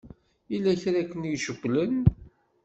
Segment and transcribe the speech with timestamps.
[0.51, 1.97] Yella kra i ken-icewwlen?